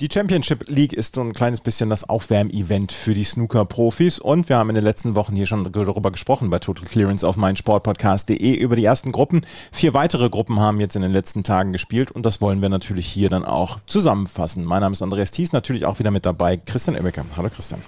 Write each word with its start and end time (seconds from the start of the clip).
Die 0.00 0.08
Championship 0.10 0.64
League 0.70 0.94
ist 0.94 1.14
so 1.14 1.20
ein 1.20 1.34
kleines 1.34 1.60
bisschen 1.60 1.90
das 1.90 2.08
Aufwärmevent 2.08 2.90
für 2.90 3.12
die 3.12 3.22
Snooker-Profis 3.22 4.18
und 4.18 4.48
wir 4.48 4.56
haben 4.56 4.70
in 4.70 4.74
den 4.74 4.84
letzten 4.84 5.14
Wochen 5.14 5.36
hier 5.36 5.44
schon 5.44 5.70
darüber 5.70 6.10
gesprochen 6.10 6.48
bei 6.48 6.58
Total 6.58 6.86
Clearance 6.86 7.28
auf 7.28 7.36
meinsportpodcast.de 7.36 8.54
über 8.54 8.76
die 8.76 8.84
ersten 8.86 9.12
Gruppen. 9.12 9.42
Vier 9.70 9.92
weitere 9.92 10.30
Gruppen 10.30 10.58
haben 10.58 10.80
jetzt 10.80 10.96
in 10.96 11.02
den 11.02 11.12
letzten 11.12 11.44
Tagen 11.44 11.72
gespielt 11.72 12.10
und 12.10 12.24
das 12.24 12.40
wollen 12.40 12.62
wir 12.62 12.70
natürlich 12.70 13.08
hier 13.08 13.28
dann 13.28 13.44
auch 13.44 13.78
zusammenfassen. 13.84 14.64
Mein 14.64 14.80
Name 14.80 14.94
ist 14.94 15.02
Andreas 15.02 15.32
Thies, 15.32 15.52
natürlich 15.52 15.84
auch 15.84 15.98
wieder 15.98 16.10
mit 16.10 16.24
dabei 16.24 16.56
Christian 16.56 16.96
Oemmeke. 16.96 17.26
Hallo 17.36 17.50
Christian. 17.50 17.82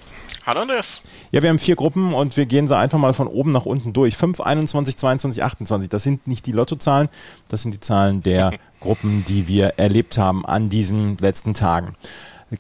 Hallo 0.45 0.63
Andreas. 0.63 1.01
Ja, 1.31 1.41
wir 1.41 1.51
haben 1.51 1.61
vier 1.61 1.77
Gruppen 1.77 2.15
und 2.15 2.37
wir 2.37 2.47
gehen 2.47 2.67
sie 2.67 2.77
einfach 2.77 2.99
mal 2.99 3.15
von 3.15 3.29
oben 3.29 3.53
nach 3.53 3.65
unten 3.65 3.93
durch. 3.93 4.17
5, 4.17 4.41
21, 4.41 4.97
22, 4.97 5.45
28. 5.45 5.89
Das 5.89 6.03
sind 6.03 6.27
nicht 6.27 6.47
die 6.47 6.53
Lottozahlen, 6.53 7.09
das 7.49 7.63
sind 7.63 7.75
die 7.75 7.81
Zahlen 7.81 8.25
der 8.25 8.59
Gruppen, 8.81 9.25
die 9.25 9.47
wir 9.47 9.75
erlebt 9.77 10.19
haben 10.19 10.45
an 10.45 10.69
diesen 10.69 11.17
letzten 11.19 11.55
Tagen. 11.55 11.93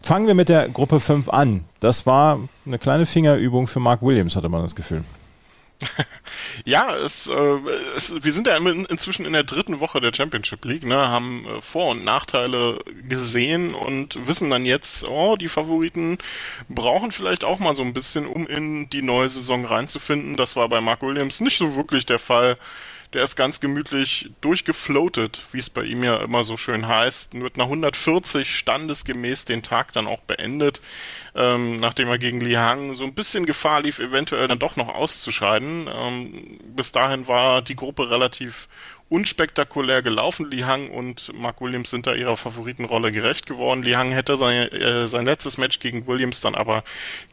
Fangen 0.01 0.29
wir 0.29 0.35
mit 0.35 0.49
der 0.49 0.69
Gruppe 0.69 1.01
5 1.01 1.29
an. 1.29 1.65
Das 1.81 2.07
war 2.07 2.39
eine 2.65 2.79
kleine 2.79 3.05
Fingerübung 3.05 3.67
für 3.67 3.81
Mark 3.81 4.01
Williams, 4.01 4.37
hatte 4.37 4.49
man 4.49 4.63
das 4.63 4.77
Gefühl. 4.77 5.03
ja, 6.65 6.97
es, 6.97 7.29
äh, 7.29 7.59
es, 7.97 8.23
wir 8.23 8.33
sind 8.33 8.47
ja 8.47 8.57
inzwischen 8.57 9.27
in 9.27 9.33
der 9.33 9.45
dritten 9.45 9.81
Woche 9.81 10.01
der 10.01 10.15
Championship 10.15 10.65
League, 10.65 10.85
ne, 10.85 10.97
haben 10.97 11.47
äh, 11.47 11.61
Vor- 11.61 11.91
und 11.91 12.05
Nachteile 12.05 12.81
gesehen 13.09 13.75
und 13.75 14.27
wissen 14.27 14.51
dann 14.51 14.65
jetzt, 14.65 15.07
oh, 15.07 15.37
die 15.37 15.49
Favoriten 15.49 16.19
brauchen 16.69 17.13
vielleicht 17.13 17.45
auch 17.45 17.59
mal 17.59 17.75
so 17.75 17.83
ein 17.83 17.93
bisschen, 17.93 18.27
um 18.27 18.47
in 18.47 18.89
die 18.91 19.03
neue 19.03 19.29
Saison 19.29 19.65
reinzufinden. 19.65 20.37
Das 20.37 20.57
war 20.57 20.69
bei 20.69 20.81
Mark 20.81 21.03
Williams 21.03 21.41
nicht 21.41 21.59
so 21.59 21.75
wirklich 21.77 22.07
der 22.07 22.19
Fall. 22.19 22.59
Der 23.13 23.23
ist 23.23 23.37
ganz 23.37 23.61
gemütlich 23.61 24.31
durchgefloatet, 24.41 25.43
wie 25.53 25.59
es 25.59 25.69
bei 25.69 25.83
ihm 25.85 26.03
ja 26.03 26.17
immer 26.23 26.45
so 26.45 26.57
schön 26.57 26.89
heißt. 26.89 27.39
Wird 27.39 27.59
nach 27.59 27.67
140 27.67 28.57
standesgemäß 28.57 29.45
den 29.45 29.63
Tag 29.63 29.93
dann 29.93 30.07
auch 30.07 30.21
beendet, 30.21 30.81
ähm, 31.35 31.77
nachdem 31.79 32.09
er 32.09 32.19
gegen 32.19 32.41
Li 32.41 32.55
Hang 32.55 32.95
so 32.95 33.05
ein 33.05 33.13
bisschen 33.13 33.45
Gefahr 33.45 33.83
lief, 33.83 33.99
eventuell 33.99 34.49
dann 34.49 34.59
doch 34.59 34.77
noch 34.77 34.89
auszuscheiden. 34.89 35.91
Ähm, 35.95 36.59
bis 36.75 36.93
dahin 36.93 37.29
war 37.29 37.61
die 37.61 37.77
Gruppe 37.77 38.11
relativ 38.11 38.69
unspektakulär 39.13 40.01
gelaufen. 40.01 40.51
Li 40.51 40.63
Hang 40.63 40.89
und 40.89 41.33
Mark 41.35 41.61
Williams 41.61 41.91
sind 41.91 42.07
da 42.07 42.15
ihrer 42.15 42.39
Favoritenrolle 42.39 43.13
gerecht 43.13 43.45
geworden. 43.45 43.83
Li 43.83 43.93
Hang 43.93 44.11
hätte 44.11 44.39
sein, 44.39 44.73
äh, 44.73 45.07
sein 45.07 45.27
letztes 45.27 45.59
Match 45.59 45.81
gegen 45.81 46.07
Williams 46.07 46.41
dann 46.41 46.55
aber 46.55 46.83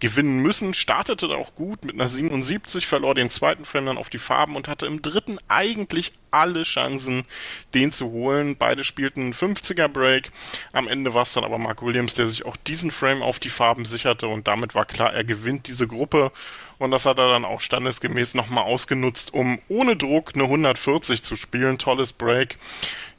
gewinnen 0.02 0.41
müssen, 0.41 0.73
startete 0.73 1.30
auch 1.30 1.55
gut 1.55 1.86
mit 1.86 1.95
einer 1.95 2.09
77, 2.09 2.86
verlor 2.86 3.16
den 3.16 3.30
zweiten 3.30 3.63
Frame 3.63 3.86
dann 3.86 3.97
auf 3.97 4.09
die 4.09 4.17
Farben 4.17 4.58
und 4.58 4.67
hatte 4.67 4.88
im 4.88 5.02
dritten 5.02 5.38
eigentlich 5.47 6.11
alle 6.31 6.63
Chancen, 6.63 7.25
den 7.73 7.91
zu 7.91 8.11
holen. 8.11 8.55
Beide 8.58 8.83
spielten 8.83 9.33
50er 9.33 9.88
Break. 9.88 10.31
Am 10.73 10.88
Ende 10.88 11.13
war 11.13 11.23
es 11.23 11.33
dann 11.33 11.44
aber 11.44 11.58
Mark 11.58 11.81
Williams, 11.81 12.13
der 12.13 12.27
sich 12.27 12.45
auch 12.45 12.55
diesen 12.55 12.91
Frame 12.91 13.21
auf 13.21 13.39
die 13.39 13.49
Farben 13.49 13.86
sicherte 13.86 14.27
und 14.27 14.47
damit 14.47 14.75
war 14.75 14.86
klar, 14.86 15.13
er 15.13 15.23
gewinnt 15.23 15.67
diese 15.67 15.88
Gruppe. 15.88 16.31
Und 16.77 16.91
das 16.91 17.05
hat 17.05 17.19
er 17.19 17.30
dann 17.30 17.44
auch 17.44 17.59
standesgemäß 17.59 18.36
nochmal 18.36 18.63
ausgenutzt, 18.63 19.33
um 19.33 19.59
ohne 19.67 19.97
Druck 19.97 20.31
eine 20.33 20.45
140 20.45 21.21
zu 21.21 21.36
spielen. 21.36 21.77
Tolles 21.77 22.13
Break. 22.13 22.58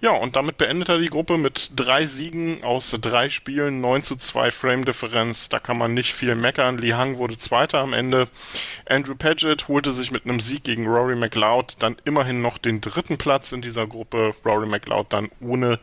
Ja, 0.03 0.13
und 0.13 0.35
damit 0.35 0.57
beendet 0.57 0.89
er 0.89 0.97
die 0.99 1.11
Gruppe 1.11 1.37
mit 1.37 1.73
drei 1.77 2.07
Siegen 2.07 2.65
aus 2.65 2.97
drei 3.03 3.29
Spielen, 3.29 3.83
9 3.83 4.03
zu 4.03 4.17
2 4.17 4.51
Frame-Differenz. 4.51 5.51
Da 5.51 5.59
kann 5.59 5.77
man 5.77 5.93
nicht 5.93 6.15
viel 6.15 6.35
meckern. 6.35 6.79
Li 6.79 6.91
Hang 6.91 7.19
wurde 7.19 7.37
Zweiter 7.37 7.81
am 7.81 7.93
Ende. 7.93 8.27
Andrew 8.87 9.15
Paget 9.15 9.69
holte 9.69 9.93
sich 9.93 10.11
mit 10.11 10.25
einem 10.25 10.41
Sieg 10.41 10.65
gegen 10.65 10.87
Rory 10.87 11.17
McLeod 11.17 11.77
dann 11.81 11.97
immerhin 12.07 12.41
noch 12.41 12.57
den 12.57 12.81
dritten 12.81 13.19
Platz 13.19 13.53
in 13.53 13.61
dieser 13.61 13.87
Gruppe. 13.87 14.33
Rory 14.43 14.67
McLeod 14.67 15.13
dann 15.13 15.29
ohne, 15.39 15.79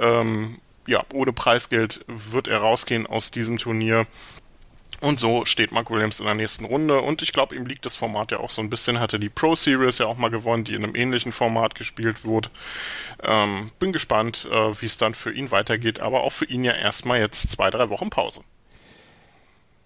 ähm, 0.00 0.58
ja, 0.88 1.04
ohne 1.14 1.32
Preisgeld 1.32 2.04
wird 2.08 2.48
er 2.48 2.58
rausgehen 2.58 3.06
aus 3.06 3.30
diesem 3.30 3.58
Turnier. 3.58 4.08
Und 5.02 5.18
so 5.18 5.44
steht 5.44 5.72
Mark 5.72 5.90
Williams 5.90 6.20
in 6.20 6.26
der 6.26 6.36
nächsten 6.36 6.64
Runde. 6.64 7.00
Und 7.00 7.22
ich 7.22 7.32
glaube, 7.32 7.56
ihm 7.56 7.66
liegt 7.66 7.84
das 7.84 7.96
Format 7.96 8.30
ja 8.30 8.38
auch 8.38 8.50
so 8.50 8.62
ein 8.62 8.70
bisschen. 8.70 9.00
Hatte 9.00 9.18
die 9.18 9.28
Pro 9.28 9.56
Series 9.56 9.98
ja 9.98 10.06
auch 10.06 10.16
mal 10.16 10.30
gewonnen, 10.30 10.62
die 10.62 10.74
in 10.74 10.84
einem 10.84 10.94
ähnlichen 10.94 11.32
Format 11.32 11.74
gespielt 11.74 12.24
wurde. 12.24 12.50
Ähm, 13.20 13.72
bin 13.80 13.92
gespannt, 13.92 14.46
äh, 14.48 14.80
wie 14.80 14.86
es 14.86 14.98
dann 14.98 15.14
für 15.14 15.32
ihn 15.32 15.50
weitergeht. 15.50 15.98
Aber 15.98 16.22
auch 16.22 16.30
für 16.30 16.44
ihn 16.44 16.62
ja 16.62 16.72
erstmal 16.72 17.18
jetzt 17.18 17.50
zwei, 17.50 17.68
drei 17.70 17.90
Wochen 17.90 18.10
Pause. 18.10 18.42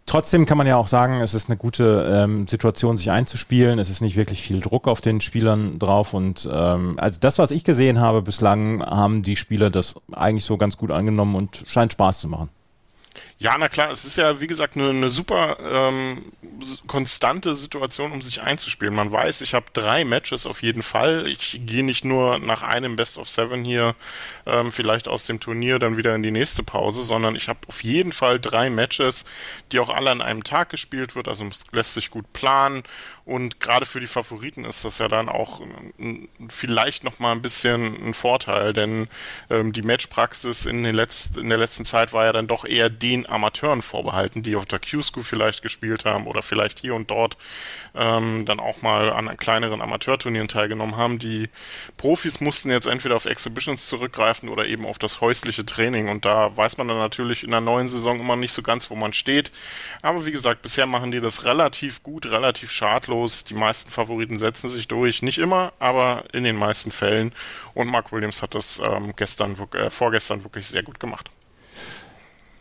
Trotzdem 0.04 0.44
kann 0.44 0.58
man 0.58 0.66
ja 0.66 0.76
auch 0.76 0.86
sagen, 0.86 1.22
es 1.22 1.32
ist 1.32 1.48
eine 1.48 1.56
gute 1.56 2.08
ähm, 2.12 2.46
Situation, 2.46 2.98
sich 2.98 3.10
einzuspielen. 3.10 3.78
Es 3.78 3.88
ist 3.88 4.02
nicht 4.02 4.16
wirklich 4.16 4.42
viel 4.42 4.60
Druck 4.60 4.86
auf 4.86 5.00
den 5.00 5.22
Spielern 5.22 5.78
drauf. 5.78 6.12
Und 6.12 6.46
ähm, 6.52 6.96
also 6.98 7.18
das, 7.20 7.38
was 7.38 7.50
ich 7.50 7.64
gesehen 7.64 8.00
habe 8.00 8.20
bislang, 8.20 8.84
haben 8.84 9.22
die 9.22 9.36
Spieler 9.36 9.70
das 9.70 9.94
eigentlich 10.12 10.44
so 10.44 10.58
ganz 10.58 10.76
gut 10.76 10.90
angenommen 10.90 11.34
und 11.36 11.64
scheint 11.68 11.92
Spaß 11.92 12.20
zu 12.20 12.28
machen. 12.28 12.50
Ja, 13.38 13.54
na 13.58 13.68
klar, 13.68 13.90
es 13.90 14.06
ist 14.06 14.16
ja, 14.16 14.40
wie 14.40 14.46
gesagt, 14.46 14.76
eine, 14.76 14.88
eine 14.88 15.10
super 15.10 15.58
ähm, 15.60 16.32
konstante 16.86 17.54
Situation, 17.54 18.12
um 18.12 18.22
sich 18.22 18.40
einzuspielen. 18.40 18.94
Man 18.94 19.12
weiß, 19.12 19.42
ich 19.42 19.52
habe 19.52 19.66
drei 19.74 20.04
Matches 20.04 20.46
auf 20.46 20.62
jeden 20.62 20.82
Fall. 20.82 21.26
Ich 21.26 21.60
gehe 21.66 21.84
nicht 21.84 22.02
nur 22.02 22.38
nach 22.38 22.62
einem 22.62 22.96
Best 22.96 23.18
of 23.18 23.28
Seven 23.28 23.62
hier 23.62 23.94
ähm, 24.46 24.72
vielleicht 24.72 25.06
aus 25.06 25.24
dem 25.24 25.38
Turnier 25.38 25.78
dann 25.78 25.98
wieder 25.98 26.14
in 26.14 26.22
die 26.22 26.30
nächste 26.30 26.62
Pause, 26.62 27.02
sondern 27.02 27.36
ich 27.36 27.48
habe 27.48 27.58
auf 27.68 27.84
jeden 27.84 28.12
Fall 28.12 28.40
drei 28.40 28.70
Matches, 28.70 29.26
die 29.70 29.80
auch 29.80 29.90
alle 29.90 30.10
an 30.10 30.22
einem 30.22 30.42
Tag 30.42 30.70
gespielt 30.70 31.14
wird. 31.14 31.28
Also 31.28 31.44
es 31.46 31.64
lässt 31.72 31.92
sich 31.92 32.10
gut 32.10 32.32
planen 32.32 32.84
und 33.26 33.58
gerade 33.58 33.86
für 33.86 33.98
die 33.98 34.06
Favoriten 34.06 34.64
ist 34.64 34.84
das 34.84 34.98
ja 34.98 35.08
dann 35.08 35.28
auch 35.28 35.60
vielleicht 36.48 37.02
noch 37.02 37.18
mal 37.18 37.32
ein 37.32 37.42
bisschen 37.42 38.08
ein 38.08 38.14
Vorteil, 38.14 38.72
denn 38.72 39.08
ähm, 39.50 39.72
die 39.72 39.82
Matchpraxis 39.82 40.64
in, 40.64 40.84
den 40.84 40.94
Letz-, 40.94 41.36
in 41.36 41.48
der 41.48 41.58
letzten 41.58 41.84
Zeit 41.84 42.12
war 42.12 42.24
ja 42.24 42.32
dann 42.32 42.46
doch 42.46 42.64
eher 42.64 42.88
den 42.88 43.25
Amateuren 43.28 43.82
vorbehalten, 43.82 44.42
die 44.42 44.56
auf 44.56 44.66
der 44.66 44.80
Q-School 44.80 45.24
vielleicht 45.24 45.62
gespielt 45.62 46.04
haben 46.04 46.26
oder 46.26 46.42
vielleicht 46.42 46.78
hier 46.78 46.94
und 46.94 47.10
dort 47.10 47.36
ähm, 47.94 48.46
dann 48.46 48.60
auch 48.60 48.82
mal 48.82 49.12
an 49.12 49.36
kleineren 49.36 49.82
Amateurturnieren 49.82 50.48
teilgenommen 50.48 50.96
haben. 50.96 51.18
Die 51.18 51.48
Profis 51.96 52.40
mussten 52.40 52.70
jetzt 52.70 52.86
entweder 52.86 53.16
auf 53.16 53.26
Exhibitions 53.26 53.86
zurückgreifen 53.86 54.48
oder 54.48 54.66
eben 54.66 54.86
auf 54.86 54.98
das 54.98 55.20
häusliche 55.20 55.66
Training 55.66 56.08
und 56.08 56.24
da 56.24 56.56
weiß 56.56 56.78
man 56.78 56.88
dann 56.88 56.98
natürlich 56.98 57.44
in 57.44 57.50
der 57.50 57.60
neuen 57.60 57.88
Saison 57.88 58.18
immer 58.18 58.36
nicht 58.36 58.52
so 58.52 58.62
ganz, 58.62 58.90
wo 58.90 58.94
man 58.94 59.12
steht. 59.12 59.52
Aber 60.00 60.26
wie 60.26 60.32
gesagt, 60.32 60.62
bisher 60.62 60.86
machen 60.86 61.10
die 61.10 61.20
das 61.20 61.44
relativ 61.44 62.02
gut, 62.02 62.26
relativ 62.26 62.70
schadlos 62.70 63.16
los. 63.16 63.44
Die 63.44 63.54
meisten 63.54 63.90
Favoriten 63.90 64.38
setzen 64.38 64.68
sich 64.68 64.88
durch. 64.88 65.22
Nicht 65.22 65.38
immer, 65.38 65.72
aber 65.78 66.24
in 66.32 66.44
den 66.44 66.56
meisten 66.56 66.90
Fällen. 66.92 67.32
Und 67.74 67.88
Mark 67.88 68.12
Williams 68.12 68.42
hat 68.42 68.54
das 68.54 68.78
ähm, 68.78 69.14
gestern, 69.16 69.56
äh, 69.72 69.90
vorgestern 69.90 70.44
wirklich 70.44 70.68
sehr 70.68 70.82
gut 70.82 71.00
gemacht. 71.00 71.30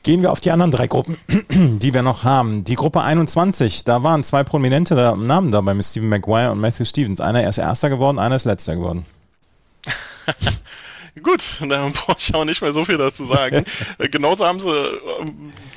Gehen 0.05 0.21
wir 0.21 0.31
auf 0.31 0.39
die 0.39 0.51
anderen 0.51 0.69
drei 0.69 0.85
Gruppen, 0.85 1.17
die 1.49 1.91
wir 1.95 2.03
noch 2.03 2.23
haben. 2.23 2.63
Die 2.63 2.75
Gruppe 2.75 3.01
21, 3.01 3.85
da 3.85 4.03
waren 4.03 4.23
zwei 4.23 4.43
prominente 4.43 4.93
Namen 4.93 5.51
dabei 5.51 5.73
mit 5.73 5.83
Stephen 5.83 6.09
Maguire 6.09 6.51
und 6.51 6.59
Matthew 6.59 6.85
Stevens. 6.85 7.19
Einer 7.19 7.49
ist 7.49 7.57
Erster 7.57 7.89
geworden, 7.89 8.19
einer 8.19 8.35
ist 8.35 8.45
Letzter 8.45 8.75
geworden. 8.75 9.07
Gut, 11.23 11.57
da 11.61 11.87
brauche 11.93 12.17
ich 12.19 12.35
auch 12.35 12.43
nicht 12.43 12.61
mehr 12.61 12.73
so 12.73 12.83
viel 12.83 12.97
dazu 12.97 13.25
sagen. 13.25 13.65
Äh, 13.97 14.09
genauso 14.09 14.45
haben 14.45 14.59
sie 14.59 14.69
äh, 14.69 14.99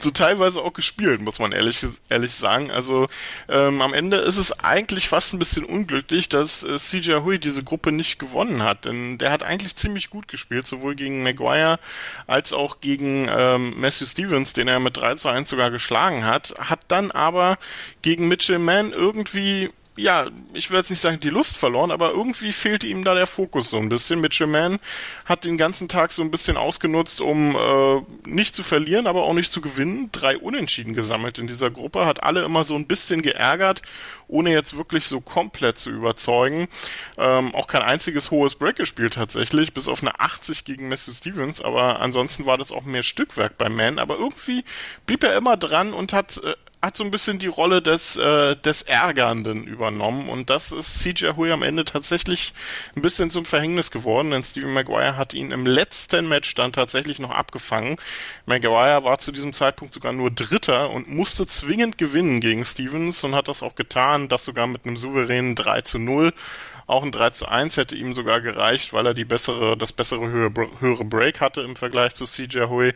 so 0.00 0.10
teilweise 0.10 0.62
auch 0.62 0.72
gespielt, 0.72 1.21
muss 1.21 1.38
man 1.38 1.53
ehrlich, 1.53 1.87
ehrlich 2.09 2.32
sagen. 2.32 2.71
Also 2.71 3.06
ähm, 3.48 3.81
am 3.81 3.94
Ende 3.94 4.16
ist 4.16 4.38
es 4.38 4.59
eigentlich 4.60 5.09
fast 5.09 5.34
ein 5.34 5.38
bisschen 5.38 5.65
unglücklich, 5.65 6.28
dass 6.28 6.65
äh, 6.65 6.78
CJ 6.78 7.21
Hui 7.22 7.38
diese 7.38 7.62
Gruppe 7.62 7.93
nicht 7.93 8.19
gewonnen 8.19 8.62
hat. 8.62 8.87
Denn 8.87 9.19
der 9.19 9.31
hat 9.31 9.43
eigentlich 9.43 9.77
ziemlich 9.77 10.10
gut 10.10 10.27
gespielt, 10.27 10.66
sowohl 10.66 10.94
gegen 10.94 11.22
Maguire 11.22 11.78
als 12.27 12.53
auch 12.53 12.81
gegen 12.81 13.28
ähm, 13.31 13.78
Matthew 13.78 14.06
Stevens, 14.06 14.53
den 14.53 14.69
er 14.69 14.81
mit 14.81 14.97
3 14.97 15.15
zu 15.15 15.28
1 15.28 15.48
sogar 15.48 15.71
geschlagen 15.71 16.25
hat. 16.25 16.54
Hat 16.59 16.81
dann 16.88 17.10
aber 17.10 17.59
gegen 18.03 18.27
Mitchell 18.27 18.59
Mann 18.59 18.92
irgendwie 18.92 19.71
ja, 19.98 20.28
ich 20.54 20.71
will 20.71 20.78
jetzt 20.78 20.91
nicht 20.91 21.00
sagen, 21.00 21.21
die 21.21 21.30
Lust 21.30 21.56
verloren, 21.56 21.91
aber 21.91 22.10
irgendwie 22.10 22.53
fehlte 22.53 22.86
ihm 22.86 23.04
da 23.04 23.15
der 23.15 23.27
Fokus 23.27 23.71
so 23.71 23.78
ein 23.78 23.89
bisschen. 23.89 24.21
Mitchell 24.21 24.47
Mann 24.47 24.78
hat 25.24 25.45
den 25.45 25.59
ganzen 25.59 25.89
Tag 25.89 26.12
so 26.12 26.22
ein 26.22 26.30
bisschen 26.30 26.56
ausgenutzt, 26.56 27.21
um 27.21 27.56
äh, 27.56 28.28
nicht 28.28 28.54
zu 28.54 28.62
verlieren, 28.62 29.06
aber 29.06 29.24
auch 29.24 29.34
nicht 29.34 29.50
zu 29.50 29.60
gewinnen. 29.60 30.10
Drei 30.12 30.39
Unentschieden 30.39 30.95
gesammelt 30.95 31.39
in 31.39 31.48
dieser 31.48 31.71
Gruppe, 31.71 32.06
hat 32.06 32.22
alle 32.22 32.45
immer 32.45 32.65
so 32.65 32.77
ein 32.77 32.86
bisschen 32.86 33.22
geärgert, 33.22 33.83
ohne 34.28 34.53
jetzt 34.53 34.77
wirklich 34.77 35.06
so 35.06 35.21
komplett 35.21 35.78
zu 35.78 35.91
überzeugen. 35.91 36.68
Ähm, 37.16 37.54
auch 37.54 37.66
kein 37.66 37.83
einziges 37.83 38.30
hohes 38.30 38.54
Break 38.54 38.77
gespielt 38.77 39.15
tatsächlich, 39.15 39.74
bis 39.74 39.89
auf 39.89 40.03
eine 40.03 40.21
80 40.21 40.65
gegen 40.65 40.89
Matthew 40.89 41.12
Stevens, 41.12 41.60
aber 41.60 42.01
ansonsten 42.01 42.47
war 42.47 42.56
das 42.56 42.71
auch 42.71 42.84
mehr 42.84 43.03
Stückwerk 43.03 43.59
bei 43.59 43.68
Mann, 43.68 43.98
aber 43.98 44.16
irgendwie 44.16 44.65
blieb 45.06 45.24
er 45.24 45.36
immer 45.36 45.56
dran 45.56 45.92
und 45.92 46.12
hat 46.12 46.39
äh, 46.44 46.54
hat 46.80 46.97
so 46.97 47.03
ein 47.03 47.10
bisschen 47.10 47.41
die 47.41 47.48
Rolle 47.48 47.83
des, 47.83 48.16
äh, 48.16 48.54
des 48.54 48.83
Ärgernden 48.83 49.65
übernommen. 49.65 50.28
Und 50.28 50.48
das 50.48 50.71
ist 50.71 51.01
CJ 51.01 51.30
Hui 51.36 51.51
am 51.51 51.63
Ende 51.63 51.84
tatsächlich 51.84 52.54
ein 52.95 53.03
bisschen 53.03 53.30
zum 53.30 53.45
Verhängnis 53.45 53.91
geworden, 53.91 54.30
denn 54.30 54.45
Stephen 54.45 54.72
Maguire 54.72 55.16
hat 55.16 55.34
ihn 55.34 55.51
im 55.51 55.66
letzten 55.66 56.28
Match 56.28 56.54
dann 56.54 56.72
tatsächlich 56.72 57.19
noch 57.19 57.30
abgefangen. 57.30 57.97
Maguire 58.47 59.03
war 59.03 59.19
zu 59.19 59.33
diesem 59.33 59.53
Zeitpunkt 59.53 59.92
sogar 59.92 60.13
nur 60.13 60.30
Dritter 60.30 60.91
und 60.91 61.09
musste 61.09 61.47
zwingend 61.47 61.98
gewinnen 61.98 62.41
gegen 62.41 62.65
Stevens 62.65 63.25
und 63.25 63.34
hat 63.34 63.48
das 63.48 63.63
auch 63.63 63.75
getan, 63.75 64.28
das 64.28 64.45
sogar 64.45 64.69
mit 64.69 64.84
einem 64.84 64.97
souveränen 64.97 65.57
3 65.57 65.80
zu 65.83 65.98
0 65.98 66.33
auch 66.89 67.03
ein 67.03 67.13
3 67.13 67.31
zu 67.31 67.47
1 67.47 67.77
hätte 67.77 67.95
ihm 67.95 68.15
sogar 68.15 68.41
gereicht, 68.41 68.95
weil 68.95 69.05
er 69.05 69.13
die 69.13 69.27
bessere, 69.27 69.77
das 69.77 69.93
bessere 69.93 70.31
höhere, 70.31 71.05
Break 71.05 71.39
hatte 71.39 71.61
im 71.61 71.77
Vergleich 71.77 72.15
zu 72.15 72.25
CJ 72.25 72.63
Hui. 72.71 72.95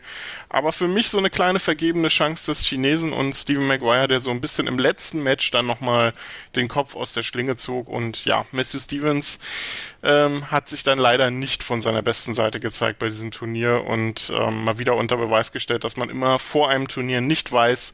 Aber 0.49 0.71
für 0.71 0.87
mich 0.87 1.09
so 1.09 1.19
eine 1.19 1.29
kleine 1.29 1.59
vergebene 1.59 2.07
Chance 2.07 2.47
des 2.47 2.65
Chinesen 2.65 3.13
und 3.13 3.35
Steven 3.35 3.67
Maguire, 3.67 4.07
der 4.07 4.19
so 4.19 4.31
ein 4.31 4.41
bisschen 4.41 4.65
im 4.65 4.79
letzten 4.79 5.21
Match 5.21 5.51
dann 5.51 5.67
nochmal 5.67 6.13
den 6.55 6.69
Kopf 6.69 6.95
aus 6.95 7.13
der 7.13 7.21
Schlinge 7.21 7.55
zog. 7.55 7.87
Und 7.87 8.25
ja, 8.25 8.47
Matthew 8.51 8.79
Stevens 8.79 9.37
ähm, 10.01 10.49
hat 10.49 10.69
sich 10.69 10.81
dann 10.81 10.97
leider 10.97 11.29
nicht 11.29 11.61
von 11.61 11.79
seiner 11.79 12.01
besten 12.01 12.33
Seite 12.33 12.59
gezeigt 12.59 12.97
bei 12.97 13.07
diesem 13.09 13.29
Turnier 13.29 13.85
und 13.85 14.33
ähm, 14.35 14.63
mal 14.63 14.79
wieder 14.79 14.95
unter 14.95 15.17
Beweis 15.17 15.51
gestellt, 15.51 15.83
dass 15.83 15.97
man 15.97 16.09
immer 16.09 16.39
vor 16.39 16.67
einem 16.67 16.87
Turnier 16.87 17.21
nicht 17.21 17.51
weiß, 17.51 17.93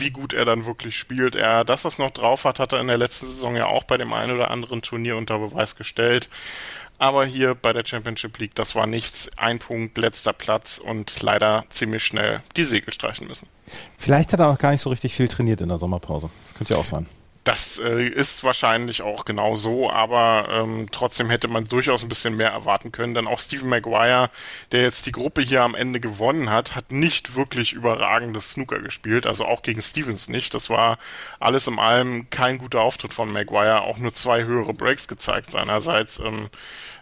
wie 0.00 0.10
gut 0.10 0.32
er 0.32 0.44
dann 0.44 0.66
wirklich 0.66 0.96
spielt. 0.96 1.34
Er, 1.34 1.64
dass 1.64 1.82
das 1.82 1.98
noch 1.98 2.10
drauf 2.10 2.44
hat, 2.44 2.58
hat 2.58 2.72
er 2.72 2.80
in 2.80 2.86
der 2.86 2.98
letzten 2.98 3.26
Saison 3.26 3.56
ja 3.56 3.66
auch 3.66 3.84
bei 3.84 3.96
dem 3.96 4.12
einen 4.12 4.32
oder 4.32 4.50
anderen 4.50 4.82
Turnier 4.82 5.16
unter 5.16 5.38
Beweis 5.38 5.76
gestellt. 5.76 6.28
Aber 6.98 7.26
hier 7.26 7.54
bei 7.54 7.72
der 7.72 7.84
Championship 7.84 8.38
League, 8.38 8.54
das 8.54 8.74
war 8.74 8.86
nichts. 8.86 9.28
Ein 9.36 9.58
Punkt, 9.58 9.98
letzter 9.98 10.32
Platz 10.32 10.78
und 10.78 11.22
leider 11.22 11.64
ziemlich 11.68 12.04
schnell 12.04 12.42
die 12.56 12.64
Segel 12.64 12.94
streichen 12.94 13.26
müssen. 13.26 13.48
Vielleicht 13.98 14.32
hat 14.32 14.40
er 14.40 14.48
auch 14.48 14.58
gar 14.58 14.70
nicht 14.70 14.80
so 14.80 14.90
richtig 14.90 15.14
viel 15.14 15.28
trainiert 15.28 15.60
in 15.60 15.68
der 15.68 15.78
Sommerpause. 15.78 16.30
Das 16.44 16.54
könnte 16.54 16.74
ja 16.74 16.80
auch 16.80 16.84
sein. 16.84 17.06
Das 17.44 17.78
äh, 17.78 18.08
ist 18.08 18.42
wahrscheinlich 18.42 19.02
auch 19.02 19.26
genau 19.26 19.54
so, 19.54 19.90
aber 19.90 20.48
ähm, 20.50 20.88
trotzdem 20.90 21.28
hätte 21.28 21.46
man 21.46 21.64
durchaus 21.64 22.02
ein 22.02 22.08
bisschen 22.08 22.38
mehr 22.38 22.48
erwarten 22.48 22.90
können, 22.90 23.12
denn 23.12 23.26
auch 23.26 23.38
Stephen 23.38 23.68
Maguire, 23.68 24.30
der 24.72 24.80
jetzt 24.80 25.04
die 25.04 25.12
Gruppe 25.12 25.42
hier 25.42 25.62
am 25.62 25.74
Ende 25.74 26.00
gewonnen 26.00 26.48
hat, 26.48 26.74
hat 26.74 26.90
nicht 26.90 27.36
wirklich 27.36 27.74
überragendes 27.74 28.52
Snooker 28.52 28.80
gespielt, 28.80 29.26
also 29.26 29.44
auch 29.44 29.60
gegen 29.60 29.82
Stevens 29.82 30.30
nicht. 30.30 30.54
Das 30.54 30.70
war 30.70 30.98
alles 31.38 31.66
in 31.68 31.78
allem 31.78 32.30
kein 32.30 32.56
guter 32.56 32.80
Auftritt 32.80 33.12
von 33.12 33.30
Maguire, 33.30 33.82
auch 33.82 33.98
nur 33.98 34.14
zwei 34.14 34.44
höhere 34.44 34.72
Breaks 34.72 35.06
gezeigt 35.06 35.50
seinerseits. 35.50 36.20
Ähm, 36.20 36.48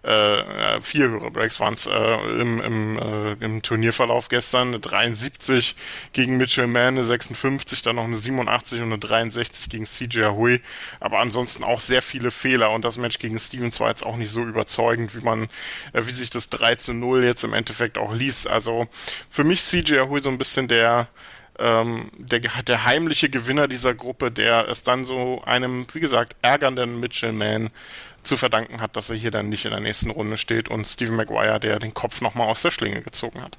äh, 0.02 0.80
vier 0.80 1.08
höhere 1.08 1.30
Breaks 1.30 1.60
waren 1.60 1.74
es 1.74 1.86
äh, 1.86 1.92
im, 1.92 2.60
im, 2.60 2.98
äh, 2.98 3.32
im 3.44 3.62
Turnierverlauf 3.62 4.28
gestern. 4.28 4.68
Eine 4.68 4.80
73 4.80 5.76
gegen 6.12 6.36
Mitchell 6.36 6.66
Mann, 6.66 6.94
eine 6.94 7.04
56, 7.04 7.82
dann 7.82 7.96
noch 7.96 8.04
eine 8.04 8.16
87 8.16 8.80
und 8.80 8.86
eine 8.86 8.98
63 8.98 9.68
gegen 9.68 9.84
CJ 9.84 10.24
Hui. 10.30 10.60
Aber 11.00 11.20
ansonsten 11.20 11.62
auch 11.62 11.80
sehr 11.80 12.02
viele 12.02 12.30
Fehler 12.30 12.70
und 12.70 12.84
das 12.84 12.98
Match 12.98 13.18
gegen 13.18 13.38
Stevens 13.38 13.78
war 13.78 13.90
jetzt 13.90 14.04
auch 14.04 14.16
nicht 14.16 14.32
so 14.32 14.42
überzeugend, 14.42 15.16
wie 15.16 15.24
man, 15.24 15.44
äh, 15.92 16.04
wie 16.04 16.12
sich 16.12 16.30
das 16.30 16.48
3 16.48 16.76
zu 16.76 16.94
0 16.94 17.24
jetzt 17.24 17.44
im 17.44 17.52
Endeffekt 17.52 17.96
auch 17.96 18.12
liest. 18.12 18.48
Also 18.48 18.88
für 19.30 19.44
mich 19.44 19.62
CJ 19.62 20.00
Hui 20.08 20.20
so 20.20 20.30
ein 20.30 20.38
bisschen 20.38 20.66
der 20.66 21.08
ähm, 21.58 22.10
der, 22.16 22.40
der 22.40 22.84
heimliche 22.84 23.28
Gewinner 23.28 23.68
dieser 23.68 23.94
Gruppe, 23.94 24.32
der 24.32 24.68
es 24.68 24.84
dann 24.84 25.04
so 25.04 25.42
einem, 25.44 25.86
wie 25.92 26.00
gesagt, 26.00 26.34
ärgernden 26.40 26.98
Mitchell 26.98 27.32
Mann 27.32 27.70
zu 28.22 28.36
verdanken 28.36 28.80
hat, 28.80 28.96
dass 28.96 29.10
er 29.10 29.16
hier 29.16 29.30
dann 29.30 29.48
nicht 29.48 29.64
in 29.64 29.70
der 29.70 29.80
nächsten 29.80 30.10
Runde 30.10 30.36
steht 30.36 30.68
und 30.68 30.86
Stephen 30.86 31.16
Maguire, 31.16 31.58
der 31.58 31.78
den 31.78 31.94
Kopf 31.94 32.20
nochmal 32.20 32.48
aus 32.48 32.62
der 32.62 32.70
Schlinge 32.70 33.02
gezogen 33.02 33.40
hat. 33.42 33.58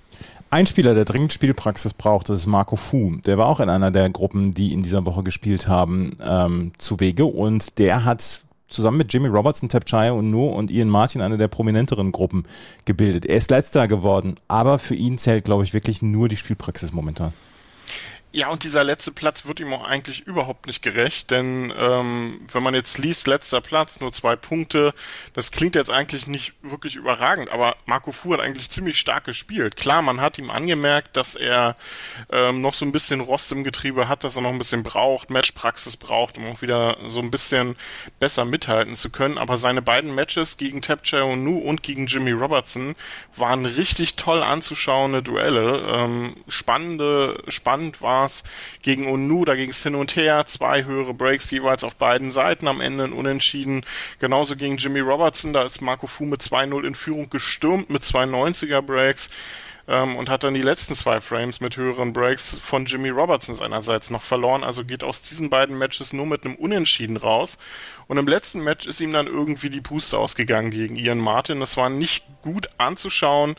Ein 0.50 0.68
Spieler, 0.68 0.94
der 0.94 1.06
dringend 1.06 1.34
Spielpraxis 1.34 1.94
braucht, 1.94 2.30
das 2.30 2.42
ist 2.42 2.46
Marco 2.46 2.76
Fu. 2.76 3.18
Der 3.26 3.38
war 3.38 3.48
auch 3.48 3.60
in 3.60 3.70
einer 3.70 3.92
der 3.92 4.10
Gruppen, 4.10 4.54
die 4.54 4.72
in 4.72 4.84
dieser 4.84 5.06
Woche 5.06 5.24
gespielt 5.24 5.68
haben, 5.68 6.12
ähm, 6.24 6.72
zu 6.78 7.00
Wege 7.00 7.26
und 7.26 7.78
der 7.80 8.06
hat 8.06 8.44
zusammen 8.68 8.98
mit 8.98 9.14
Jimmy 9.14 9.28
Robertson, 9.28 9.70
Tapchaya 9.70 10.12
und 10.12 10.32
Nu 10.32 10.48
und 10.48 10.72
Ian 10.72 10.90
Martin 10.90 11.22
eine 11.22 11.38
der 11.38 11.48
prominenteren 11.48 12.12
Gruppen 12.12 12.46
gebildet. 12.86 13.26
Er 13.26 13.38
ist 13.38 13.52
letzter 13.52 13.88
geworden, 13.88 14.36
aber 14.48 14.80
für 14.80 14.96
ihn 14.96 15.18
zählt, 15.18 15.46
glaube 15.46 15.64
ich, 15.64 15.74
wirklich 15.74 16.02
nur 16.02 16.30
die 16.30 16.38
Spielpraxis 16.38 16.92
momentan. 16.92 17.34
Ja, 18.36 18.48
und 18.50 18.64
dieser 18.64 18.84
letzte 18.84 19.12
Platz 19.12 19.46
wird 19.46 19.60
ihm 19.60 19.72
auch 19.74 19.86
eigentlich 19.86 20.22
überhaupt 20.26 20.66
nicht 20.66 20.82
gerecht, 20.82 21.30
denn 21.30 21.72
ähm, 21.78 22.42
wenn 22.52 22.64
man 22.64 22.74
jetzt 22.74 22.98
liest, 22.98 23.28
letzter 23.28 23.62
Platz, 23.62 24.00
nur 24.00 24.12
zwei 24.12 24.36
Punkte, 24.36 24.96
das 25.34 25.52
klingt 25.52 25.76
jetzt 25.76 25.92
eigentlich 25.92 26.26
nicht 26.26 26.56
wirklich 26.64 26.96
überragend, 26.96 27.52
aber 27.52 27.76
Marco 27.86 28.12
Fu 28.12 28.34
hat 28.34 28.40
eigentlich 28.40 28.72
ziemlich 28.72 29.00
stark 29.00 29.26
gespielt. 29.26 29.76
Klar, 29.78 30.02
man 30.02 30.20
hat 30.20 30.40
ihm 30.40 30.50
angemerkt, 30.50 31.16
dass 31.16 31.36
er 31.36 31.76
ähm, 32.32 32.62
noch 32.62 32.74
so 32.74 32.86
ein 32.86 32.92
bisschen 32.92 33.20
Rost 33.20 33.52
im 33.52 33.64
Getriebe 33.64 34.08
hat, 34.08 34.24
dass 34.24 34.36
er 34.36 34.42
noch 34.42 34.50
ein 34.50 34.58
bisschen 34.58 34.82
braucht, 34.82 35.30
Matchpraxis 35.30 35.96
braucht, 35.96 36.40
um 36.40 36.48
auch 36.48 36.64
wieder 36.64 36.98
so 37.06 37.20
ein 37.20 37.30
bisschen 37.30 37.76
besser 38.20 38.46
mithalten 38.46 38.96
zu 38.96 39.12
können, 39.12 39.38
aber 39.38 39.58
seine 39.58 39.84
beiden 39.84 40.16
Matches 40.16 40.58
gegen 40.58 40.82
Tapcha 40.82 41.24
Nu 41.36 41.60
und 41.60 41.84
gegen 41.84 42.08
Jimmy 42.08 42.32
Robertson 42.32 42.96
waren 43.36 43.68
richtig 43.68 44.16
toll 44.16 44.42
anzuschauende 44.42 45.22
Duelle. 45.22 45.86
Ähm, 45.88 46.36
spannende, 46.48 47.44
spannend 47.48 48.02
war 48.02 48.23
Stars 48.24 48.44
gegen 48.82 49.08
Onu, 49.08 49.46
da 49.46 49.56
ging 49.56 49.70
es 49.70 49.84
hin 49.84 49.96
und 49.96 50.16
her, 50.16 50.46
zwei 50.46 50.86
höhere 50.86 51.14
Breaks 51.14 51.52
jeweils 51.52 51.84
auf 51.84 51.96
beiden 51.96 52.32
Seiten, 52.32 52.68
am 52.68 52.82
Ende 52.82 53.06
ein 53.06 53.14
Unentschieden. 53.14 53.86
Genauso 54.20 54.56
gegen 54.56 54.78
Jimmy 54.78 55.00
Robertson, 55.00 55.54
da 55.54 55.64
ist 55.64 55.82
Marco 55.82 56.08
Fu 56.08 56.26
mit 56.26 56.42
2-0 56.42 56.86
in 56.86 56.96
Führung 56.96 57.30
gestürmt 57.30 57.90
mit 57.90 58.04
zwei 58.04 58.24
90er 58.24 58.82
Breaks 58.82 59.30
ähm, 59.88 60.16
und 60.16 60.30
hat 60.30 60.44
dann 60.44 60.54
die 60.54 60.62
letzten 60.62 60.96
zwei 60.96 61.20
Frames 61.20 61.60
mit 61.62 61.78
höheren 61.78 62.14
Breaks 62.14 62.58
von 62.58 62.86
Jimmy 62.86 63.10
Robertson 63.10 63.54
seinerseits 63.56 64.10
noch 64.10 64.22
verloren. 64.22 64.64
Also 64.64 64.86
geht 64.86 65.04
aus 65.04 65.22
diesen 65.22 65.50
beiden 65.50 65.78
Matches 65.78 66.14
nur 66.14 66.26
mit 66.26 66.46
einem 66.46 66.56
Unentschieden 66.56 67.18
raus. 67.18 67.58
Und 68.08 68.18
im 68.18 68.28
letzten 68.28 68.62
Match 68.64 68.86
ist 68.88 69.02
ihm 69.02 69.12
dann 69.12 69.28
irgendwie 69.28 69.70
die 69.70 69.82
Puste 69.82 70.18
ausgegangen 70.18 70.72
gegen 70.72 70.96
Ian 70.96 71.20
Martin. 71.20 71.60
Das 71.60 71.78
war 71.78 71.90
nicht 71.90 72.26
gut 72.42 72.70
anzuschauen. 72.78 73.56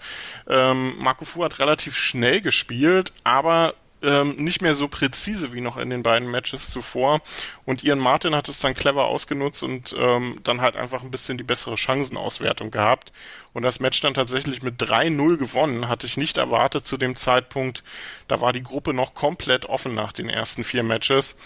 Ähm, 0.49 0.95
Marco 0.99 1.25
Fu 1.25 1.45
hat 1.45 1.59
relativ 1.59 1.97
schnell 1.97 2.41
gespielt, 2.41 3.13
aber 3.25 3.75
ähm, 4.05 4.37
nicht 4.37 4.63
mehr 4.63 4.75
so 4.75 4.89
präzise 4.89 5.53
wie 5.53 5.61
noch 5.61 5.77
in 5.77 5.91
den 5.91 6.03
beiden 6.03 6.31
Matches 6.31 6.71
zuvor. 6.71 7.21
Und 7.65 7.83
Ian 7.83 7.99
Martin 7.99 8.35
hat 8.35 8.49
es 8.49 8.61
dann 8.61 8.75
clever 8.75 9.07
ausgenutzt 9.07 9.63
und 9.63 9.95
ähm, 9.99 10.41
dann 10.45 10.61
halt 10.61 10.77
einfach 10.77 11.03
ein 11.03 11.11
bisschen 11.11 11.39
die 11.39 11.45
bessere 11.45 11.77
Chancenauswertung 11.77 12.71
gehabt. 12.71 13.13
Und 13.53 13.63
das 13.63 13.81
Match 13.81 14.01
dann 14.01 14.15
tatsächlich 14.15 14.63
mit 14.63 14.81
3-0 14.83 15.37
gewonnen, 15.37 15.89
hatte 15.89 16.07
ich 16.07 16.17
nicht 16.17 16.37
erwartet 16.37 16.87
zu 16.87 16.97
dem 16.97 17.17
Zeitpunkt. 17.17 17.85
Da 18.29 18.41
war 18.41 18.53
die 18.53 18.63
Gruppe 18.63 18.93
noch 18.93 19.15
komplett 19.15 19.67
offen 19.67 19.95
nach 19.95 20.13
den 20.13 20.29
ersten 20.29 20.65
vier 20.65 20.83
Matches. 20.83 21.37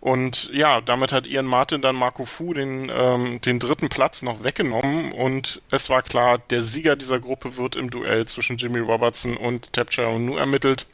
Und 0.00 0.50
ja, 0.54 0.80
damit 0.80 1.12
hat 1.12 1.26
Ian 1.26 1.44
Martin 1.44 1.82
dann 1.82 1.94
Marco 1.94 2.24
Fu 2.24 2.54
den, 2.54 2.90
ähm, 2.92 3.40
den 3.42 3.58
dritten 3.58 3.90
Platz 3.90 4.22
noch 4.22 4.42
weggenommen 4.44 5.12
und 5.12 5.60
es 5.70 5.90
war 5.90 6.00
klar, 6.00 6.38
der 6.38 6.62
Sieger 6.62 6.96
dieser 6.96 7.20
Gruppe 7.20 7.58
wird 7.58 7.76
im 7.76 7.90
Duell 7.90 8.24
zwischen 8.26 8.56
Jimmy 8.56 8.78
Robertson 8.78 9.36
und 9.36 9.74
Tapcha 9.74 10.18
Nu 10.18 10.36
ermittelt. 10.36 10.86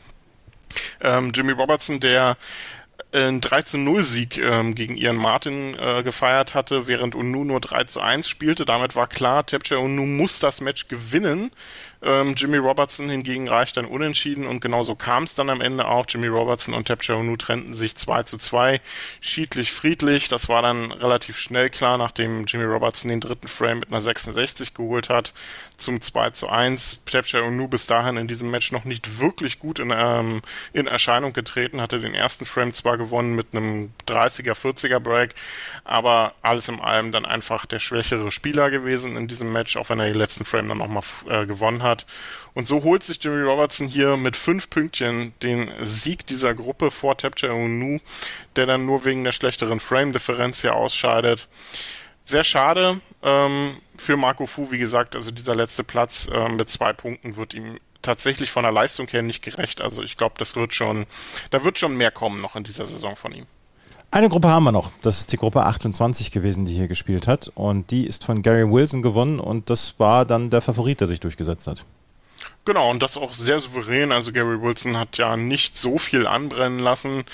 Ähm, 1.01 1.33
Jimmy 1.35 1.53
Robertson, 1.53 2.01
der 2.01 2.37
einen 3.12 3.41
3 3.41 3.62
zu 3.62 3.79
0 3.79 4.05
Sieg 4.05 4.38
ähm, 4.38 4.75
gegen 4.75 4.97
Ian 4.97 5.17
Martin 5.17 5.75
äh, 5.79 6.03
gefeiert 6.03 6.55
hatte, 6.55 6.86
während 6.86 7.15
Unu 7.15 7.44
nur 7.44 7.60
3 7.60 7.84
zu 7.84 8.01
1 8.01 8.29
spielte. 8.29 8.65
Damit 8.65 8.96
war 8.96 9.06
klar, 9.06 9.46
Tapcha 9.46 9.77
Unu 9.77 10.05
muss 10.05 10.39
das 10.39 10.60
Match 10.60 10.89
gewinnen. 10.89 11.51
Ähm, 12.03 12.34
Jimmy 12.36 12.58
Robertson 12.58 13.08
hingegen 13.08 13.48
reicht 13.48 13.77
dann 13.77 13.86
unentschieden 13.86 14.46
und 14.46 14.60
genauso 14.60 14.94
kam 14.94 15.25
es 15.25 15.34
dann 15.34 15.48
am 15.48 15.60
Ende 15.60 15.89
auch. 15.89 16.05
Jimmy 16.08 16.27
Robertson 16.27 16.75
und 16.75 16.86
Tapcha 16.86 17.15
Unu 17.15 17.36
trennten 17.36 17.72
sich 17.72 17.96
2 17.96 18.25
zu 18.25 18.39
2, 18.39 18.81
schiedlich, 19.20 19.72
friedlich. 19.72 20.29
Das 20.29 20.48
war 20.48 20.60
dann 20.60 20.93
relativ 20.93 21.39
schnell 21.39 21.70
klar, 21.70 21.96
nachdem 21.96 22.44
Jimmy 22.44 22.65
Robertson 22.65 23.08
den 23.08 23.20
dritten 23.20 23.48
Frame 23.48 23.81
mit 23.81 23.89
einer 23.89 24.03
66 24.03 24.75
geholt 24.75 25.08
hat 25.08 25.32
zum 25.79 26.01
2 26.01 26.31
zu 26.31 26.48
1. 26.48 27.03
Tapcha 27.06 27.41
Unu 27.41 27.67
bis 27.69 27.86
dahin 27.86 28.17
in 28.17 28.29
diesem 28.29 28.51
Match 28.51 28.72
noch 28.72 28.84
nicht 28.84 29.19
wirklich 29.20 29.58
gut 29.58 29.79
in, 29.79 29.93
ähm, 29.94 30.43
in 30.72 30.86
Erscheinung 30.86 31.32
getreten, 31.32 31.81
hatte 31.81 32.01
den 32.01 32.15
ersten 32.15 32.46
Frame 32.46 32.72
zwar 32.72 32.95
gewonnen 32.96 33.34
mit 33.34 33.48
einem 33.53 33.93
30er, 34.06 34.53
40er 34.53 34.98
Break, 35.00 35.34
aber 35.84 36.34
alles 36.43 36.69
in 36.69 36.81
allem 36.81 37.12
dann 37.12 37.24
einfach 37.24 37.67
der 37.67 37.79
schwächere 37.79 38.31
Spieler 38.31 38.70
gewesen 38.70 39.17
in 39.17 39.29
diesem 39.29 39.53
Match, 39.53 39.76
auch 39.76 39.91
wenn 39.91 40.00
er 40.00 40.06
den 40.06 40.15
letzten 40.15 40.44
Frame 40.44 40.69
dann 40.69 40.79
nochmal 40.79 41.03
äh, 41.29 41.46
gewonnen 41.46 41.82
hat. 41.82 42.06
Und 42.55 42.67
so 42.67 42.82
holt 42.82 43.03
sich 43.03 43.22
Jimmy 43.22 43.43
Robertson 43.43 43.86
hier 43.86 44.17
mit 44.17 44.36
fünf 44.36 44.70
Pünktchen 44.70 45.34
den 45.43 45.70
Sieg 45.82 46.26
dieser 46.26 46.55
Gruppe 46.55 46.91
vor 46.91 47.17
Tapcha 47.17 47.53
Unu, 47.53 47.98
der 48.56 48.67
dann 48.67 48.86
nur 48.86 49.05
wegen 49.05 49.24
der 49.24 49.32
schlechteren 49.32 49.81
Frame-Differenz 49.81 50.62
hier 50.62 50.74
ausscheidet. 50.74 51.48
Sehr 52.24 52.44
schade 52.44 53.00
ähm, 53.22 53.76
für 53.96 54.17
Marco 54.17 54.46
Fu, 54.46 54.70
wie 54.70 54.79
gesagt, 54.79 55.15
also 55.15 55.31
dieser 55.31 55.55
letzte 55.55 55.84
Platz 55.84 56.29
äh, 56.32 56.48
mit 56.48 56.69
zwei 56.69 56.93
Punkten 56.93 57.36
wird 57.36 57.55
ihm 57.55 57.79
tatsächlich 58.06 58.51
von 58.51 58.63
der 58.63 58.72
Leistung 58.72 59.08
her 59.08 59.22
nicht 59.22 59.43
gerecht. 59.43 59.81
Also 59.81 60.03
ich 60.03 60.17
glaube, 60.17 60.36
das 60.39 60.56
wird 60.56 60.75
schon, 60.75 61.06
da 61.51 61.65
wird 61.65 61.79
schon 61.79 61.96
mehr 61.96 62.10
kommen 62.10 62.41
noch 62.41 62.56
in 62.56 62.65
dieser 62.65 62.86
Saison 62.86 63.17
von 63.17 63.32
ihm. 63.32 63.46
Eine 64.10 64.29
Gruppe 64.29 64.48
haben 64.48 64.65
wir 64.65 64.72
noch. 64.72 64.91
Das 65.03 65.19
ist 65.19 65.32
die 65.32 65.36
Gruppe 65.36 65.65
28 65.65 66.31
gewesen, 66.31 66.65
die 66.65 66.75
hier 66.75 66.89
gespielt 66.89 67.27
hat. 67.27 67.51
Und 67.55 67.91
die 67.91 68.06
ist 68.06 68.25
von 68.25 68.43
Gary 68.43 68.70
Wilson 68.70 69.03
gewonnen 69.03 69.41
und 69.41 69.69
das 69.69 69.98
war 69.98 70.25
dann 70.25 70.48
der 70.48 70.63
Favorit, 70.63 71.01
der 71.01 71.08
sich 71.08 71.20
durchgesetzt 71.20 71.67
hat. 71.67 71.84
Genau, 72.65 72.91
und 72.91 73.03
das 73.03 73.17
auch 73.17 73.32
sehr 73.32 73.60
souverän. 73.60 74.13
Also 74.13 74.32
Gary 74.32 74.60
Wilson 74.63 74.96
hat 74.96 75.19
ja 75.19 75.36
nicht 75.36 75.77
so 75.77 75.98
viel 75.98 76.27
anbrennen 76.27 76.79
lassen. 76.79 77.25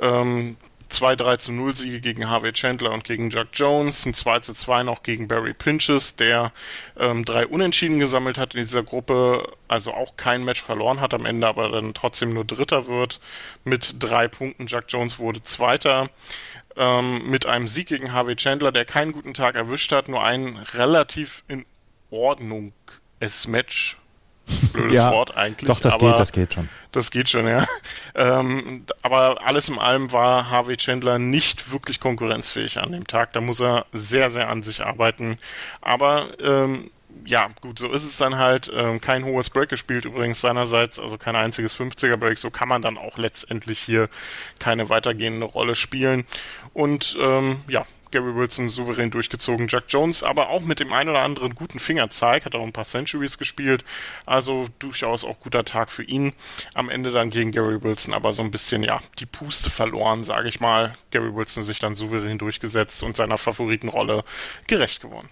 Ähm, 0.00 0.56
zwei 0.88 1.16
3 1.16 1.36
zu 1.36 1.52
0 1.52 1.76
Siege 1.76 2.00
gegen 2.00 2.28
Harvey 2.28 2.52
Chandler 2.52 2.92
und 2.92 3.04
gegen 3.04 3.30
Jack 3.30 3.48
Jones, 3.52 4.06
ein 4.06 4.14
2 4.14 4.40
zu 4.40 4.54
2 4.54 4.82
noch 4.82 5.02
gegen 5.02 5.28
Barry 5.28 5.54
Pinches, 5.54 6.16
der 6.16 6.52
ähm, 6.98 7.24
drei 7.24 7.46
Unentschieden 7.46 7.98
gesammelt 7.98 8.38
hat 8.38 8.54
in 8.54 8.60
dieser 8.60 8.82
Gruppe, 8.82 9.52
also 9.68 9.92
auch 9.92 10.16
kein 10.16 10.44
Match 10.44 10.62
verloren 10.62 11.00
hat 11.00 11.14
am 11.14 11.26
Ende, 11.26 11.46
aber 11.46 11.68
dann 11.68 11.94
trotzdem 11.94 12.32
nur 12.32 12.44
Dritter 12.44 12.86
wird 12.86 13.20
mit 13.64 13.96
drei 13.98 14.28
Punkten. 14.28 14.66
Jack 14.66 14.86
Jones 14.88 15.18
wurde 15.18 15.42
Zweiter 15.42 16.08
ähm, 16.76 17.28
mit 17.28 17.46
einem 17.46 17.68
Sieg 17.68 17.88
gegen 17.88 18.12
Harvey 18.12 18.36
Chandler, 18.36 18.72
der 18.72 18.84
keinen 18.84 19.12
guten 19.12 19.34
Tag 19.34 19.54
erwischt 19.54 19.92
hat, 19.92 20.08
nur 20.08 20.22
ein 20.22 20.56
relativ 20.74 21.44
in 21.48 21.64
Ordnung 22.10 22.72
es 23.20 23.48
Match 23.48 23.98
Blödes 24.72 24.96
ja, 24.96 25.12
Wort 25.12 25.36
eigentlich. 25.36 25.68
Doch, 25.68 25.80
das 25.80 25.98
geht, 25.98 26.18
das 26.18 26.32
geht 26.32 26.54
schon. 26.54 26.68
Das 26.92 27.10
geht 27.10 27.28
schon, 27.28 27.46
ja. 27.46 27.66
Ähm, 28.14 28.84
aber 29.02 29.46
alles 29.46 29.68
in 29.68 29.78
allem 29.78 30.12
war 30.12 30.50
Harvey 30.50 30.76
Chandler 30.76 31.18
nicht 31.18 31.70
wirklich 31.70 32.00
konkurrenzfähig 32.00 32.78
an 32.78 32.92
dem 32.92 33.06
Tag. 33.06 33.32
Da 33.32 33.40
muss 33.40 33.60
er 33.60 33.86
sehr, 33.92 34.30
sehr 34.30 34.48
an 34.48 34.62
sich 34.62 34.84
arbeiten. 34.84 35.38
Aber 35.80 36.28
ähm, 36.42 36.90
ja, 37.24 37.48
gut, 37.60 37.78
so 37.78 37.90
ist 37.90 38.04
es 38.04 38.16
dann 38.16 38.38
halt. 38.38 38.70
Ähm, 38.74 39.00
kein 39.00 39.24
hohes 39.24 39.50
Break 39.50 39.68
gespielt 39.68 40.04
übrigens 40.04 40.40
seinerseits, 40.40 40.98
also 40.98 41.18
kein 41.18 41.36
einziges 41.36 41.78
50er 41.78 42.16
Break. 42.16 42.38
So 42.38 42.50
kann 42.50 42.68
man 42.68 42.82
dann 42.82 42.98
auch 42.98 43.18
letztendlich 43.18 43.78
hier 43.78 44.08
keine 44.58 44.88
weitergehende 44.88 45.46
Rolle 45.46 45.74
spielen. 45.74 46.24
Und 46.72 47.16
ähm, 47.20 47.60
ja, 47.68 47.84
Gary 48.10 48.34
Wilson 48.34 48.68
souverän 48.68 49.10
durchgezogen. 49.10 49.68
Jack 49.68 49.84
Jones 49.88 50.22
aber 50.22 50.48
auch 50.48 50.62
mit 50.62 50.80
dem 50.80 50.92
einen 50.92 51.10
oder 51.10 51.20
anderen 51.20 51.54
guten 51.54 51.78
Fingerzeig, 51.78 52.44
hat 52.44 52.54
auch 52.54 52.64
ein 52.64 52.72
paar 52.72 52.86
Centuries 52.86 53.38
gespielt. 53.38 53.84
Also 54.26 54.66
durchaus 54.78 55.24
auch 55.24 55.40
guter 55.40 55.64
Tag 55.64 55.90
für 55.90 56.02
ihn. 56.02 56.32
Am 56.74 56.90
Ende 56.90 57.10
dann 57.10 57.30
gegen 57.30 57.52
Gary 57.52 57.82
Wilson 57.82 58.14
aber 58.14 58.32
so 58.32 58.42
ein 58.42 58.50
bisschen, 58.50 58.82
ja, 58.82 59.00
die 59.18 59.26
Puste 59.26 59.70
verloren, 59.70 60.24
sage 60.24 60.48
ich 60.48 60.60
mal. 60.60 60.94
Gary 61.10 61.34
Wilson 61.34 61.62
sich 61.62 61.78
dann 61.78 61.94
souverän 61.94 62.38
durchgesetzt 62.38 63.02
und 63.02 63.16
seiner 63.16 63.38
Favoritenrolle 63.38 64.24
gerecht 64.66 65.00
geworden. 65.00 65.28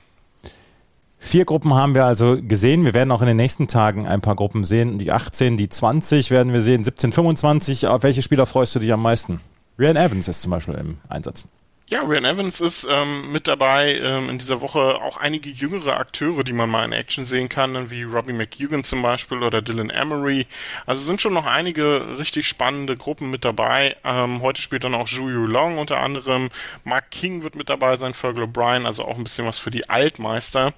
Vier 1.19 1.45
Gruppen 1.45 1.75
haben 1.75 1.95
wir 1.95 2.05
also 2.05 2.41
gesehen. 2.41 2.85
Wir 2.85 2.95
werden 2.95 3.11
auch 3.11 3.21
in 3.21 3.27
den 3.27 3.37
nächsten 3.37 3.69
Tagen 3.69 4.07
ein 4.07 4.21
paar 4.21 4.37
Gruppen 4.37 4.65
sehen. 4.65 4.99
Die 4.99 5.11
18, 5.11 5.57
die 5.57 5.69
20 5.69 6.31
werden 6.31 6.53
wir 6.53 6.61
sehen. 6.61 6.85
17, 6.85 7.13
25. 7.13 7.89
Auf 7.89 8.03
welche 8.03 8.23
Spieler 8.23 8.47
freust 8.47 8.75
du 8.75 8.79
dich 8.79 8.93
am 8.93 9.03
meisten? 9.03 9.41
Ryan 9.79 9.97
Evans 9.97 10.29
ist 10.29 10.43
zum 10.43 10.53
Beispiel 10.53 10.75
im 10.75 10.99
Einsatz. 11.09 11.47
Ja, 11.89 12.03
Ryan 12.03 12.25
Evans 12.25 12.61
ist 12.61 12.85
ähm, 12.91 13.31
mit 13.31 13.47
dabei 13.47 13.95
ähm, 13.95 14.29
in 14.29 14.39
dieser 14.39 14.61
Woche 14.61 15.01
auch 15.01 15.19
einige 15.19 15.51
jüngere 15.51 15.99
Akteure, 15.99 16.43
die 16.43 16.53
man 16.53 16.69
mal 16.69 16.85
in 16.85 16.91
Action 16.91 17.25
sehen 17.25 17.49
kann, 17.49 17.91
wie 17.91 18.03
Robbie 18.03 18.33
McEwan 18.33 18.83
zum 18.83 19.03
Beispiel 19.03 19.41
oder 19.45 19.63
Dylan 19.63 19.91
Emery. 19.91 20.49
Also 20.85 21.05
sind 21.05 21.23
schon 21.23 21.33
noch 21.35 21.47
einige 21.47 22.19
richtig 22.19 22.49
spannende 22.49 22.97
Gruppen 22.97 23.31
mit 23.31 23.45
dabei. 23.45 23.95
Ähm, 24.03 24.43
heute 24.43 24.61
spielt 24.61 24.83
dann 24.83 24.97
auch 24.97 25.07
Zhu 25.07 25.29
Long 25.29 25.79
unter 25.79 25.99
anderem. 26.01 26.49
Mark 26.83 27.13
King 27.13 27.45
wird 27.45 27.55
mit 27.55 27.71
dabei 27.71 27.95
sein, 27.95 28.15
Fergal 28.15 28.47
O'Brien, 28.47 28.85
also 28.85 29.05
auch 29.05 29.17
ein 29.17 29.23
bisschen 29.23 29.47
was 29.47 29.61
für 29.61 29.71
die 29.71 29.89
Altmeister. 29.89 30.75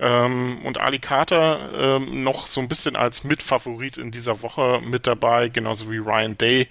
Ähm, 0.00 0.58
und 0.64 0.78
Ali 0.78 0.98
Carter 0.98 2.00
ähm, 2.00 2.24
noch 2.24 2.48
so 2.48 2.60
ein 2.60 2.66
bisschen 2.66 2.96
als 2.96 3.22
Mitfavorit 3.22 3.96
in 3.96 4.10
dieser 4.10 4.42
Woche 4.42 4.80
mit 4.84 5.06
dabei, 5.06 5.50
genauso 5.50 5.88
wie 5.88 5.98
Ryan 5.98 6.36
Day. 6.36 6.66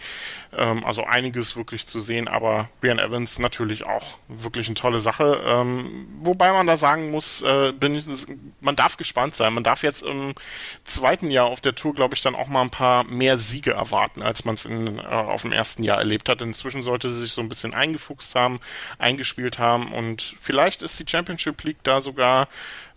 Ähm, 0.58 0.84
also 0.84 1.06
einiges 1.06 1.56
wirklich 1.56 1.88
zu 1.88 2.00
sehen, 2.02 2.28
aber 2.28 2.70
Ryan 2.84 3.00
Evans 3.00 3.40
natürlich 3.40 3.77
auch 3.86 4.18
wirklich 4.28 4.68
eine 4.68 4.76
tolle 4.76 5.00
Sache. 5.00 5.42
Ähm, 5.46 6.08
wobei 6.22 6.52
man 6.52 6.68
da 6.68 6.78
sagen 6.78 7.12
muss, 7.12 7.42
äh, 7.42 7.70
ich, 7.70 8.26
man 8.62 8.76
darf 8.76 8.98
gespannt 8.98 9.36
sein. 9.36 9.54
Man 9.54 9.64
darf 9.64 9.84
jetzt 9.84 10.04
im 10.04 10.34
zweiten 10.84 11.30
Jahr 11.30 11.46
auf 11.46 11.62
der 11.62 11.76
Tour, 11.76 11.94
glaube 11.94 12.16
ich, 12.16 12.22
dann 12.22 12.36
auch 12.36 12.48
mal 12.48 12.62
ein 12.62 12.70
paar 12.70 13.04
mehr 13.04 13.38
Siege 13.38 13.72
erwarten, 13.72 14.24
als 14.24 14.46
man 14.46 14.56
es 14.56 14.66
äh, 14.66 15.02
auf 15.08 15.44
dem 15.44 15.52
ersten 15.52 15.84
Jahr 15.84 15.98
erlebt 15.98 16.30
hat. 16.30 16.42
Inzwischen 16.42 16.84
sollte 16.84 17.10
sie 17.10 17.22
sich 17.22 17.34
so 17.34 17.42
ein 17.42 17.50
bisschen 17.50 17.74
eingefuchst 17.74 18.36
haben, 18.36 18.60
eingespielt 18.98 19.60
haben 19.60 19.94
und 19.94 20.36
vielleicht 20.40 20.82
ist 20.82 21.00
die 21.00 21.10
Championship 21.10 21.64
League 21.64 21.84
da 21.84 22.02
sogar 22.02 22.48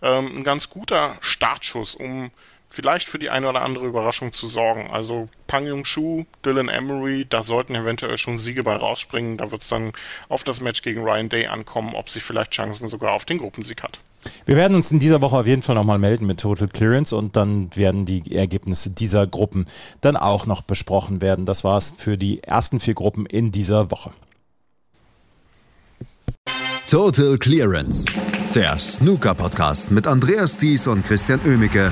ähm, 0.01 0.37
ein 0.37 0.43
ganz 0.43 0.69
guter 0.69 1.17
Startschuss, 1.21 1.95
um 1.95 2.31
vielleicht 2.71 3.09
für 3.09 3.19
die 3.19 3.29
eine 3.29 3.49
oder 3.49 3.61
andere 3.61 3.85
Überraschung 3.85 4.31
zu 4.31 4.47
sorgen. 4.47 4.89
Also 4.89 5.27
Pang 5.45 5.67
Jung 5.67 5.85
Shu, 5.85 6.25
Dylan 6.43 6.69
Emery, 6.69 7.27
da 7.29 7.43
sollten 7.43 7.75
eventuell 7.75 8.17
schon 8.17 8.39
Siege 8.39 8.63
bei 8.63 8.75
rausspringen. 8.75 9.37
Da 9.37 9.51
wird 9.51 9.61
es 9.61 9.67
dann 9.67 9.91
auf 10.29 10.43
das 10.43 10.61
Match 10.61 10.81
gegen 10.81 11.03
Ryan 11.03 11.29
Day 11.29 11.47
ankommen, 11.47 11.93
ob 11.93 12.09
sie 12.09 12.21
vielleicht 12.21 12.51
Chancen 12.51 12.87
sogar 12.87 13.11
auf 13.11 13.25
den 13.25 13.37
Gruppensieg 13.39 13.83
hat. 13.83 13.99
Wir 14.45 14.55
werden 14.55 14.75
uns 14.75 14.91
in 14.91 14.99
dieser 14.99 15.21
Woche 15.21 15.37
auf 15.37 15.47
jeden 15.47 15.63
Fall 15.63 15.75
nochmal 15.75 15.99
melden 15.99 16.25
mit 16.25 16.39
Total 16.39 16.67
Clearance 16.67 17.15
und 17.15 17.35
dann 17.35 17.75
werden 17.75 18.05
die 18.05 18.35
Ergebnisse 18.35 18.91
dieser 18.91 19.27
Gruppen 19.27 19.65
dann 19.99 20.15
auch 20.15 20.45
noch 20.45 20.61
besprochen 20.61 21.21
werden. 21.21 21.45
Das 21.45 21.63
war's 21.63 21.95
für 21.97 22.17
die 22.17 22.41
ersten 22.43 22.79
vier 22.79 22.93
Gruppen 22.93 23.25
in 23.25 23.51
dieser 23.51 23.91
Woche. 23.91 24.11
Total 26.87 27.37
Clearance, 27.37 28.05
der 28.53 28.77
Snooker-Podcast 28.77 29.91
mit 29.91 30.07
Andreas 30.07 30.57
Thies 30.57 30.87
und 30.87 31.05
Christian 31.05 31.39
Oemicke 31.45 31.91